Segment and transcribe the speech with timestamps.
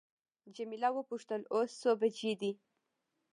[0.55, 2.51] جميله وپوښتل اوس څو بجې دي.